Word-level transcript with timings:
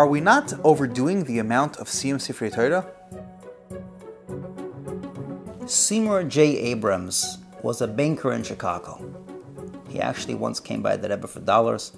Are 0.00 0.06
we 0.06 0.22
not 0.22 0.54
overdoing 0.64 1.24
the 1.24 1.40
amount 1.40 1.76
of 1.76 1.86
Siyum 1.86 2.16
Sifrei 2.16 2.50
Torah? 2.50 2.86
Seymour 5.66 6.24
J. 6.24 6.56
Abrams 6.56 7.36
was 7.62 7.82
a 7.82 7.86
banker 7.86 8.32
in 8.32 8.42
Chicago. 8.42 8.98
He 9.90 10.00
actually 10.00 10.36
once 10.36 10.58
came 10.58 10.80
by 10.80 10.96
the 10.96 11.10
Rebbe 11.10 11.26
for 11.26 11.40
dollars 11.40 11.92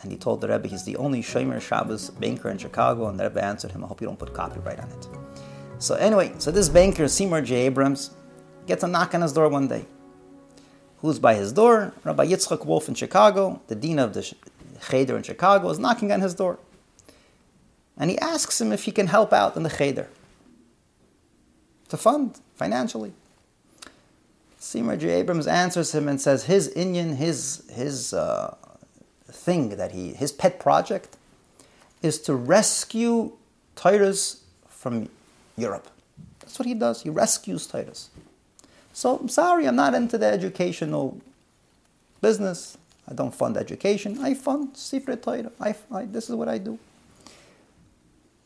and 0.00 0.12
he 0.12 0.16
told 0.16 0.40
the 0.40 0.46
Rebbe 0.46 0.68
he's 0.68 0.84
the 0.84 0.94
only 0.98 1.20
Shomer 1.20 1.60
Shabbos 1.60 2.10
banker 2.10 2.48
in 2.48 2.58
Chicago, 2.58 3.08
and 3.08 3.18
the 3.18 3.24
Rebbe 3.24 3.44
answered 3.44 3.72
him, 3.72 3.82
I 3.82 3.88
hope 3.88 4.00
you 4.00 4.06
don't 4.06 4.20
put 4.20 4.32
copyright 4.32 4.78
on 4.78 4.88
it. 4.90 5.08
So 5.80 5.96
anyway, 5.96 6.34
so 6.38 6.52
this 6.52 6.68
banker, 6.68 7.08
Seymour 7.08 7.40
J. 7.42 7.66
Abrams, 7.66 8.12
gets 8.68 8.84
a 8.84 8.86
knock 8.86 9.16
on 9.16 9.22
his 9.22 9.32
door 9.32 9.48
one 9.48 9.66
day. 9.66 9.84
Who's 10.98 11.18
by 11.18 11.34
his 11.34 11.52
door? 11.52 11.92
Rabbi 12.04 12.24
Yitzchak 12.26 12.64
Wolf 12.64 12.86
in 12.86 12.94
Chicago, 12.94 13.60
the 13.66 13.74
dean 13.74 13.98
of 13.98 14.14
the 14.14 14.32
Cheder 14.88 15.16
in 15.16 15.24
Chicago, 15.24 15.68
is 15.70 15.80
knocking 15.80 16.12
on 16.12 16.20
his 16.20 16.36
door. 16.36 16.60
And 17.98 18.10
he 18.10 18.18
asks 18.18 18.60
him 18.60 18.72
if 18.72 18.84
he 18.84 18.92
can 18.92 19.08
help 19.08 19.32
out 19.32 19.56
in 19.56 19.64
the 19.64 19.70
Cheder 19.70 20.08
to 21.88 21.96
fund 21.96 22.38
financially. 22.54 23.12
Seymour 24.58 24.96
J. 24.96 25.10
Abrams 25.10 25.46
answers 25.46 25.94
him 25.94 26.08
and 26.08 26.20
says 26.20 26.44
his 26.44 26.72
inyan, 26.74 27.16
his, 27.16 27.68
his 27.72 28.12
uh, 28.12 28.56
thing 29.26 29.70
that 29.70 29.92
he, 29.92 30.12
his 30.12 30.32
pet 30.32 30.60
project, 30.60 31.16
is 32.02 32.20
to 32.22 32.34
rescue 32.34 33.32
Titus 33.74 34.44
from 34.68 35.08
Europe. 35.56 35.88
That's 36.40 36.58
what 36.58 36.66
he 36.66 36.74
does. 36.74 37.02
He 37.02 37.10
rescues 37.10 37.66
Titus. 37.66 38.10
So 38.92 39.16
I'm 39.16 39.28
sorry, 39.28 39.66
I'm 39.66 39.76
not 39.76 39.94
into 39.94 40.18
the 40.18 40.26
educational 40.26 41.20
business. 42.20 42.76
I 43.08 43.14
don't 43.14 43.34
fund 43.34 43.56
education. 43.56 44.18
I 44.20 44.34
fund 44.34 44.74
Sifrei 44.74 45.20
Torah. 45.20 45.52
I, 45.60 45.74
I, 45.92 46.04
this 46.04 46.28
is 46.28 46.34
what 46.34 46.48
I 46.48 46.58
do. 46.58 46.78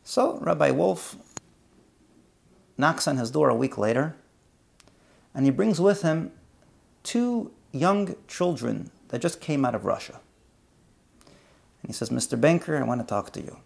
So 0.03 0.37
Rabbi 0.41 0.71
Wolf 0.71 1.15
knocks 2.77 3.07
on 3.07 3.17
his 3.17 3.31
door 3.31 3.49
a 3.49 3.55
week 3.55 3.77
later, 3.77 4.15
and 5.33 5.45
he 5.45 5.51
brings 5.51 5.79
with 5.79 6.01
him 6.01 6.31
two 7.03 7.51
young 7.71 8.15
children 8.27 8.91
that 9.09 9.21
just 9.21 9.39
came 9.39 9.65
out 9.65 9.75
of 9.75 9.85
Russia. 9.85 10.19
And 11.81 11.89
he 11.89 11.93
says, 11.93 12.09
Mr. 12.09 12.39
Banker, 12.39 12.77
I 12.77 12.83
want 12.83 13.01
to 13.01 13.07
talk 13.07 13.31
to 13.33 13.41
you. 13.41 13.57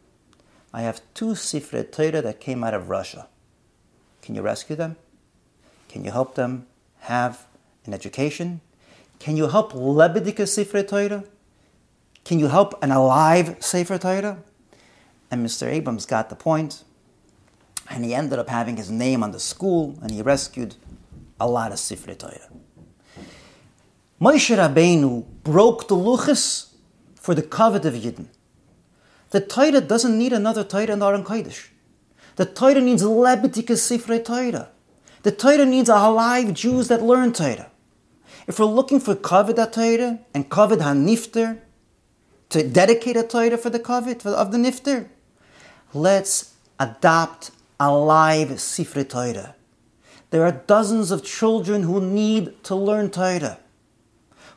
I 0.73 0.81
have 0.81 1.01
two 1.13 1.33
Sifre 1.33 1.89
Torah 1.91 2.21
that 2.21 2.39
came 2.39 2.63
out 2.63 2.73
of 2.73 2.89
Russia. 2.89 3.27
Can 4.21 4.35
you 4.35 4.41
rescue 4.41 4.75
them? 4.75 4.97
Can 5.87 6.03
you 6.03 6.11
help 6.11 6.35
them 6.35 6.67
have 7.01 7.45
an 7.85 7.93
education? 7.93 8.61
Can 9.19 9.37
you 9.37 9.47
help 9.47 9.73
Lebedika 9.73 10.45
Sifre 10.45 10.87
Torah? 10.87 11.23
Can 12.23 12.39
you 12.39 12.47
help 12.47 12.77
an 12.83 12.91
alive 12.91 13.55
Sefer 13.59 13.97
Torah? 13.97 14.39
And 15.29 15.45
Mr. 15.45 15.67
Abrams 15.67 16.05
got 16.05 16.29
the 16.29 16.35
point, 16.35 16.83
and 17.89 18.05
he 18.05 18.13
ended 18.13 18.39
up 18.39 18.49
having 18.49 18.77
his 18.77 18.89
name 18.89 19.23
on 19.23 19.31
the 19.31 19.39
school, 19.39 19.97
and 20.01 20.11
he 20.11 20.21
rescued 20.21 20.75
a 21.39 21.47
lot 21.47 21.71
of 21.71 21.77
Sifrei 21.77 22.17
Torah. 22.17 22.49
Moshe 24.21 24.55
Rabbeinu 24.55 25.25
broke 25.43 25.87
the 25.87 25.95
luchos 25.95 26.73
for 27.15 27.35
the 27.35 27.43
covet 27.43 27.85
of 27.85 27.93
Yidden. 27.93 28.27
The 29.29 29.41
Torah 29.41 29.81
doesn't 29.81 30.17
need 30.17 30.33
another 30.33 30.63
Torah 30.63 30.93
in 30.93 31.03
Aron 31.03 31.23
Kodesh. 31.23 31.67
The 32.37 32.45
Torah 32.45 32.81
needs 32.81 33.03
Lebedika 33.03 33.75
Sifrei 33.75 34.23
Torah. 34.23 34.69
The 35.23 35.31
Torah 35.31 35.65
needs 35.65 35.89
alive 35.89 36.53
Jews 36.53 36.87
that 36.87 37.03
learn 37.03 37.33
Torah. 37.33 37.69
If 38.47 38.59
we're 38.59 38.65
looking 38.65 39.01
for 39.01 39.13
Kavod 39.13 39.57
Torah 39.73 40.19
and 40.33 40.49
Kavod 40.49 40.77
HaNifter, 40.77 41.59
to 42.49 42.67
dedicate 42.67 43.17
a 43.17 43.23
Torah 43.23 43.57
for 43.57 43.69
the 43.69 43.79
Kavod 43.79 44.25
of 44.25 44.51
the 44.51 44.57
Nifter, 44.57 45.09
let's 45.93 46.53
adopt 46.79 47.51
a 47.79 47.91
live 47.91 48.49
Sifrei 48.49 49.07
Torah. 49.07 49.55
There 50.29 50.43
are 50.43 50.51
dozens 50.51 51.11
of 51.11 51.23
children 51.23 51.83
who 51.83 52.01
need 52.01 52.63
to 52.65 52.75
learn 52.75 53.09
Torah, 53.09 53.59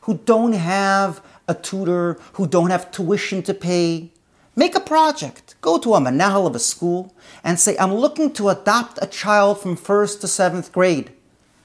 who 0.03 0.19
don't 0.19 0.55
have 0.55 1.23
a 1.47 1.55
tutor, 1.55 2.19
who 2.35 2.47
don't 2.47 2.71
have 2.71 2.91
tuition 2.91 3.43
to 3.45 3.55
pay. 3.55 4.11
Make 4.57 4.75
a 4.75 4.81
project. 4.81 5.55
Go 5.61 5.79
to 5.79 5.95
a 5.95 6.01
manahal 6.01 6.47
of 6.47 6.57
a 6.57 6.59
school 6.59 7.15
and 7.45 7.61
say, 7.61 7.77
I'm 7.79 7.95
looking 7.95 8.33
to 8.35 8.49
adopt 8.49 8.99
a 9.01 9.07
child 9.07 9.61
from 9.61 9.77
first 9.77 10.21
to 10.23 10.29
seventh 10.29 10.73
grade. 10.73 11.13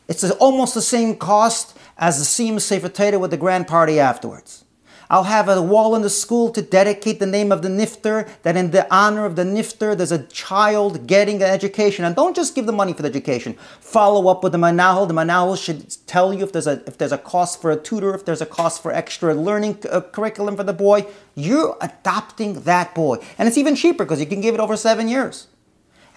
It's 0.08 0.24
almost 0.32 0.76
the 0.76 0.82
same 0.82 1.16
cost 1.16 1.76
as 1.97 2.20
the 2.20 2.26
Siyum 2.26 2.62
Sefer 2.62 2.90
Torah 2.90 3.18
with 3.18 3.32
the 3.32 3.38
grand 3.38 3.68
party 3.68 4.00
afterwards. 4.00 4.65
I'll 5.10 5.26
have 5.26 5.48
a 5.48 5.62
wall 5.62 5.96
in 5.96 6.02
the 6.02 6.10
school 6.10 6.50
to 6.52 6.62
dedicate 6.62 7.20
the 7.20 7.26
name 7.26 7.52
of 7.52 7.62
the 7.62 7.70
nifter, 7.70 8.28
that 8.44 8.58
in 8.58 8.72
the 8.72 8.88
honor 8.94 9.26
of 9.26 9.36
the 9.36 9.44
nifter, 9.44 9.96
there's 9.96 10.12
a 10.12 10.24
child 10.24 11.08
getting 11.08 11.38
an 11.38 11.50
education. 11.50 12.06
And 12.06 12.16
don't 12.16 12.36
just 12.36 12.56
give 12.56 12.66
the 12.66 12.72
money 12.72 12.94
for 12.94 13.02
the 13.04 13.10
education. 13.10 13.54
Follow 13.80 14.30
up 14.30 14.44
with 14.44 14.52
the 14.52 14.58
manahal. 14.58 15.08
The 15.08 15.14
manahal 15.14 15.62
should 15.62 15.96
tell 16.08 16.34
you 16.34 16.44
if 16.44 16.52
there's 16.52 16.68
a 16.68 16.82
if 16.88 16.98
there's 16.98 17.12
a 17.12 17.18
cost 17.18 17.62
for 17.62 17.72
a 17.72 17.78
tutor, 17.78 18.14
if 18.16 18.26
there's 18.26 18.42
a 18.42 18.46
cost 18.46 18.82
for 18.82 18.92
extra 18.92 19.34
learning 19.34 19.78
uh, 19.92 20.02
curriculum 20.02 20.56
for 20.56 20.64
the 20.64 20.74
boy. 20.74 21.06
You're 21.36 21.78
adopting 21.82 22.62
that 22.62 22.96
boy, 22.96 23.18
and 23.38 23.48
it's 23.48 23.58
even 23.58 23.76
cheaper 23.76 24.06
because 24.06 24.20
you 24.20 24.26
can 24.26 24.42
give 24.42 24.54
it 24.54 24.60
over 24.60 24.78
seven 24.78 25.08
years. 25.08 25.48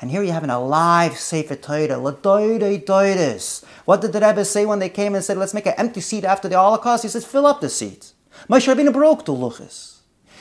And 0.01 0.11
here 0.13 0.23
you 0.23 0.31
have 0.31 0.45
an 0.45 0.51
alive 0.51 1.19
Sefer 1.19 1.57
Torah, 1.57 1.99
What 1.99 2.23
did 2.23 4.13
the 4.13 4.21
Rebbe 4.21 4.45
say 4.45 4.65
when 4.65 4.79
they 4.79 4.89
came 4.89 5.17
and 5.17 5.25
said, 5.25 5.39
let's 5.39 5.55
make 5.55 5.67
an 5.67 5.75
empty 5.77 6.01
seat 6.01 6.25
after 6.25 6.49
the 6.49 6.57
Holocaust? 6.57 7.03
He 7.03 7.09
says, 7.09 7.25
fill 7.27 7.47
up 7.47 7.61
the 7.61 7.69
seats. 7.69 8.15
Moshe 8.49 8.73
Rabbeinu 8.73 8.93
broke 8.93 9.25
the 9.25 9.33
luchos. 9.33 9.99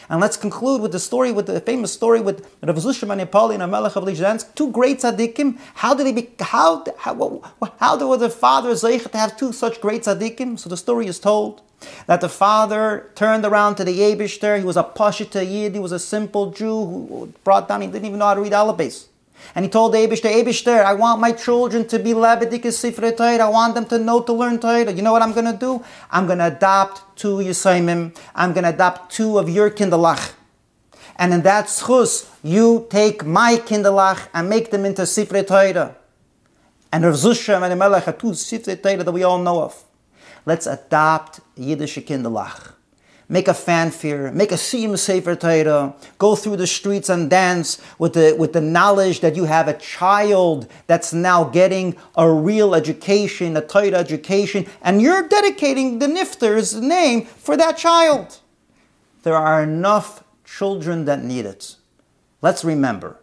And 0.10 0.22
let's 0.22 0.38
conclude 0.38 0.82
with 0.82 0.94
the 0.94 1.00
story, 1.00 1.32
with 1.34 1.48
the 1.48 1.60
famous 1.60 1.92
story 1.92 2.22
with 2.22 2.48
Rav 2.64 2.76
Zusha 2.78 3.06
Manipali 3.06 3.56
and 3.56 3.64
Amelech 3.64 3.96
of 3.98 4.06
Lizhansk, 4.06 4.56
two 4.56 4.72
great 4.72 5.00
tzaddikim. 5.00 5.58
How 5.76 5.94
did 5.94 6.08
they 6.08 6.14
be, 6.14 6.30
how, 6.40 6.86
how, 6.98 7.42
how 7.78 7.98
did 7.98 8.20
the 8.22 8.30
father 8.30 8.72
Zeich 8.72 9.12
to 9.12 9.18
have 9.18 9.36
two 9.36 9.52
such 9.52 9.82
great 9.82 10.04
tzaddikim? 10.04 10.58
So 10.60 10.70
the 10.70 10.78
story 10.78 11.08
is 11.08 11.20
told 11.20 11.62
that 12.06 12.22
the 12.22 12.30
father 12.30 13.12
turned 13.16 13.44
around 13.44 13.76
to 13.76 13.84
the 13.84 14.00
Abishter. 14.00 14.58
He 14.58 14.64
was 14.64 14.78
a 14.78 14.84
Pashita 14.84 15.46
Yid, 15.46 15.74
he 15.74 15.80
was 15.80 15.92
a 15.92 16.00
simple 16.00 16.52
Jew 16.52 16.86
who 16.86 17.34
brought 17.44 17.68
down, 17.68 17.82
he 17.82 17.88
didn't 17.88 18.06
even 18.06 18.20
know 18.20 18.28
how 18.28 18.36
to 18.36 18.42
read 18.42 18.54
alphabets. 18.54 19.10
And 19.56 19.66
he 19.66 19.70
told 19.70 19.94
Abishter, 19.94 20.32
Abishter, 20.32 20.84
I 20.84 20.94
want 20.94 21.20
my 21.20 21.32
children 21.32 21.88
to 21.88 22.00
be 22.00 22.12
Labedikas 22.14 22.78
Sifrei 22.78 23.16
Torah. 23.16 23.46
I 23.46 23.50
want 23.50 23.76
them 23.76 23.86
to 23.88 23.98
know 23.98 24.22
to 24.22 24.34
learn 24.34 24.60
Torah. 24.60 24.92
You 24.92 25.02
know 25.02 25.12
what 25.12 25.22
I'm 25.22 25.34
going 25.34 25.52
to 25.52 25.58
do? 25.58 25.84
I'm 26.12 26.26
going 26.28 26.40
to 26.40 26.48
adopt 26.48 27.18
two 27.18 27.38
Yisaimim. 27.38 28.16
I'm 28.36 28.54
going 28.54 28.64
to 28.64 28.70
adopt 28.70 29.12
two 29.12 29.40
of 29.40 29.50
your 29.50 29.72
Kinderlach. 29.72 30.34
And 31.16 31.34
in 31.34 31.42
that 31.42 31.66
schus, 31.66 32.30
you 32.44 32.88
take 32.90 33.26
my 33.26 33.56
Kinderlach 33.56 34.28
and 34.34 34.50
make 34.50 34.70
them 34.70 34.86
into 34.86 35.04
Sifrei 35.04 35.46
Torah. 35.48 35.96
And 36.92 37.04
Rav 37.04 37.16
Zusha 37.16 37.62
and 37.62 37.80
Melech 37.80 38.08
are 38.08 38.14
two 38.14 38.32
Sifrei 38.32 38.82
Torah 38.82 39.04
that 39.04 39.12
we 39.12 39.24
all 39.24 39.40
know 39.40 39.64
of. 39.64 39.84
Let's 40.46 40.68
adopt 40.68 41.40
Yiddish 41.56 41.98
Kinderlach 41.98 42.77
make 43.30 43.48
a 43.48 43.54
fanfare, 43.54 44.32
make 44.32 44.52
a 44.52 44.56
Siyum 44.56 44.98
Sefer 44.98 45.36
Torah, 45.36 45.94
go 46.18 46.36
through 46.36 46.58
the 46.58 46.68
streets 46.68 47.10
and 47.10 47.30
dance 47.30 47.82
with 48.00 48.14
the, 48.14 48.36
with 48.38 48.54
the 48.54 48.62
knowledge 48.62 49.20
that 49.20 49.36
you 49.36 49.46
have 49.46 49.68
a 49.68 49.74
child 49.74 50.68
that's 50.88 51.14
now 51.14 51.44
getting 51.44 51.96
a 52.16 52.32
real 52.32 52.74
education, 52.74 53.58
a 53.58 53.62
Torah 53.62 53.98
education, 53.98 54.66
and 54.82 55.02
you're 55.02 55.28
dedicating 55.28 56.00
the 56.00 56.08
Nifter's 56.08 56.76
name 56.76 57.26
for 57.26 57.58
that 57.58 57.78
child. 57.78 58.40
There 59.24 59.36
are 59.36 59.62
enough 59.62 60.24
children 60.46 61.06
that 61.06 61.24
need 61.24 61.46
it. 61.46 61.76
Let's 62.42 62.64
remember, 62.64 63.20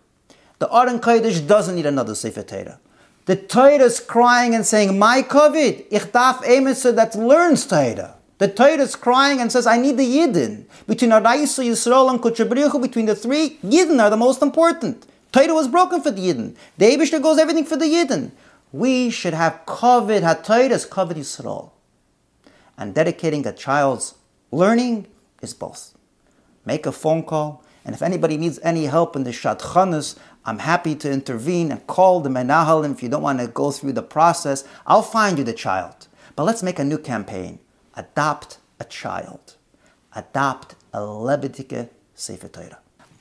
the 0.58 0.72
Aron 0.74 1.00
Kodesh 1.00 1.46
doesn't 1.46 1.76
need 1.76 1.86
another 1.86 2.14
Sefer 2.14 2.42
Torah. 2.42 2.78
The 3.26 3.36
Torah 3.36 3.84
is 3.84 4.00
crying 4.00 4.54
and 4.54 4.66
saying, 4.66 4.98
My 4.98 5.22
Kovid, 5.22 5.86
ich 5.90 6.12
darf 6.12 6.44
emes 6.44 6.94
that 6.94 7.14
learns 7.14 7.66
Torah. 7.66 8.16
The 8.44 8.52
Torah 8.52 8.82
is 8.82 8.94
crying 8.94 9.40
and 9.40 9.50
says, 9.50 9.66
I 9.66 9.78
need 9.78 9.96
the 9.96 10.04
Yidden. 10.04 10.66
Between 10.86 11.12
Oraisa, 11.12 11.64
Yisrael, 11.64 12.10
and 12.10 12.20
Kuchabrichu, 12.20 12.78
between 12.82 13.06
the 13.06 13.16
three, 13.16 13.56
Yidden 13.64 13.98
are 14.02 14.10
the 14.10 14.18
most 14.18 14.42
important. 14.42 15.06
Torah 15.32 15.54
was 15.54 15.66
broken 15.66 16.02
for 16.02 16.10
the 16.10 16.20
Yidden. 16.20 16.54
The 16.76 16.84
Abishter 16.84 17.22
goes 17.22 17.38
everything 17.38 17.64
for 17.64 17.76
the 17.76 17.86
Yidden. 17.86 18.32
We 18.70 19.08
should 19.08 19.32
have 19.32 19.62
Kovid 19.64 20.20
HaTorah's 20.20 20.84
Kovid 20.84 21.14
Yisrael. 21.14 21.70
And 22.76 22.94
dedicating 22.94 23.46
a 23.46 23.52
child's 23.54 24.14
learning 24.50 25.06
is 25.40 25.54
both. 25.54 25.94
Make 26.66 26.84
a 26.84 26.92
phone 26.92 27.22
call, 27.22 27.64
and 27.82 27.94
if 27.94 28.02
anybody 28.02 28.36
needs 28.36 28.60
any 28.62 28.84
help 28.84 29.16
in 29.16 29.24
the 29.24 29.30
Shadchanas, 29.30 30.18
I'm 30.44 30.58
happy 30.58 30.94
to 30.96 31.10
intervene 31.10 31.72
and 31.72 31.86
call 31.86 32.20
the 32.20 32.28
Menahal. 32.28 32.84
And 32.84 32.94
if 32.94 33.02
you 33.02 33.08
don't 33.08 33.22
want 33.22 33.38
to 33.38 33.46
go 33.46 33.70
through 33.70 33.94
the 33.94 34.02
process, 34.02 34.64
I'll 34.86 35.00
find 35.00 35.38
you 35.38 35.44
the 35.44 35.54
child. 35.54 36.08
But 36.36 36.44
let's 36.44 36.62
make 36.62 36.78
a 36.78 36.84
new 36.84 36.98
campaign 36.98 37.60
adopt 37.96 38.58
a 38.80 38.84
child, 38.84 39.54
adopt 40.14 40.74
a 40.92 40.98
Lebedike 40.98 41.88
Sefer 42.14 42.48
Torah. 42.48 42.78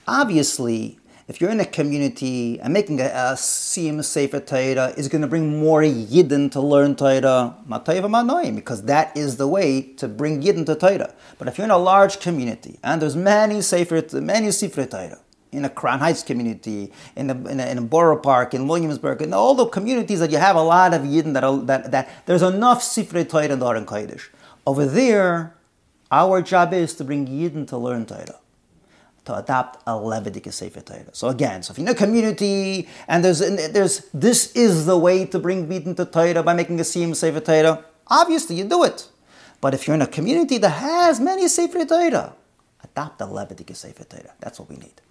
Obviously, 0.07 0.99
if 1.27 1.39
you're 1.39 1.49
in 1.49 1.59
a 1.61 1.65
community 1.65 2.59
and 2.59 2.73
making 2.73 2.99
a, 2.99 3.05
a 3.05 3.33
Siyum 3.35 4.03
Sefer 4.03 4.41
Torah 4.41 4.93
is 4.97 5.07
going 5.07 5.21
to 5.21 5.27
bring 5.27 5.59
more 5.59 5.81
Yidden 5.81 6.51
to 6.51 6.59
learn 6.59 6.95
Torah, 6.95 7.55
because 8.51 8.83
that 8.83 9.15
is 9.15 9.37
the 9.37 9.47
way 9.47 9.81
to 9.81 10.07
bring 10.07 10.41
Yidden 10.41 10.65
to 10.65 10.75
Torah. 10.75 11.13
But 11.37 11.47
if 11.47 11.57
you're 11.57 11.65
in 11.65 11.71
a 11.71 11.77
large 11.77 12.19
community 12.19 12.77
and 12.83 13.01
there's 13.01 13.15
many 13.15 13.61
Sefer, 13.61 14.03
many 14.19 14.51
Sefer 14.51 14.85
Torah, 14.85 15.19
in 15.53 15.65
a 15.65 15.69
Crown 15.69 15.99
Heights 15.99 16.23
community, 16.23 16.91
in 17.15 17.29
a, 17.29 17.35
in 17.47 17.59
a, 17.59 17.67
in 17.67 17.77
a 17.77 17.81
Borough 17.81 18.17
Park, 18.17 18.53
in 18.53 18.67
Williamsburg, 18.67 19.21
in 19.21 19.33
all 19.33 19.53
the 19.53 19.67
communities 19.67 20.19
that 20.19 20.31
you 20.31 20.39
have 20.39 20.55
a 20.55 20.61
lot 20.61 20.93
of 20.93 21.03
Yidden 21.03 21.33
that, 21.33 21.67
that, 21.67 21.91
that 21.91 22.09
there's 22.25 22.41
enough 22.41 22.81
Sifrei 22.81 23.29
Torah 23.29 23.51
and 23.51 23.63
Aron 23.63 23.85
Kodesh. 23.85 24.29
Over 24.65 24.85
there, 24.85 25.55
our 26.11 26.41
job 26.41 26.73
is 26.73 26.93
to 26.95 27.03
bring 27.03 27.27
Yidden 27.27 27.67
to 27.67 27.77
learn 27.77 28.05
Torah 28.05 28.39
to 29.25 29.37
adopt 29.37 29.81
a 29.87 29.91
Lebedike 29.91 30.51
Sefer 30.51 30.81
Torah. 30.81 31.13
So 31.13 31.29
again, 31.29 31.63
so 31.63 31.71
if 31.71 31.77
you're 31.77 31.87
in 31.87 31.95
a 31.95 31.97
community 31.97 32.87
and 33.07 33.23
there's 33.23 33.39
there's 33.39 34.09
this 34.13 34.51
is 34.53 34.85
the 34.85 34.97
way 34.97 35.25
to 35.25 35.39
bring 35.39 35.67
Yidden 35.67 35.95
to 35.97 36.05
Torah 36.05 36.43
by 36.43 36.53
making 36.53 36.79
a 36.79 36.83
Siyum 36.83 37.15
Sefer 37.15 37.39
Torah, 37.39 37.85
obviously 38.07 38.57
you 38.57 38.65
do 38.65 38.83
it. 38.83 39.07
But 39.61 39.73
if 39.73 39.87
you're 39.87 39.95
in 39.95 40.01
a 40.01 40.07
community 40.07 40.57
that 40.57 40.69
has 40.69 41.19
many 41.21 41.47
Sefer 41.47 41.85
Torah, 41.85 42.33
adopt 42.83 43.21
a 43.21 43.25
Lebedike 43.25 43.75
Sefer 43.75 44.03
Torah. 44.03 44.33
That's 44.39 44.59
what 44.59 44.69
we 44.69 44.75
need. 44.75 45.01